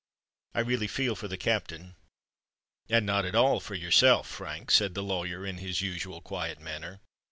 [0.55, 1.93] I really feel for the Captain——"
[2.89, 7.01] "And not at all for yourself, Frank?" said the lawyer, in his usual quiet manner.